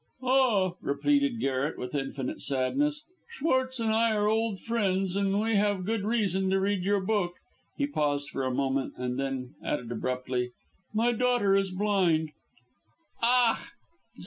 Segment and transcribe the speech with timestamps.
[0.23, 5.85] "Ah," replied Garret, with infinite sadness, "Schwartz and I are old friends, and we have
[5.85, 7.33] good reason to read your book."
[7.77, 10.53] He paused for a moment, then added abruptly:
[10.91, 12.31] "My daughter is blind."
[13.21, 13.59] "Ach!